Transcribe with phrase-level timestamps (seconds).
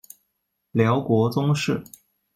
[0.71, 1.83] 辽国宗室。